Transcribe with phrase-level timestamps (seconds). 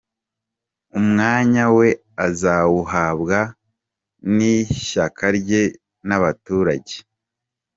[0.99, 1.87] Umwanya we
[2.27, 3.39] azawuhabwa
[4.35, 5.63] n’ishyaka rye,
[6.07, 6.95] n’abaturage.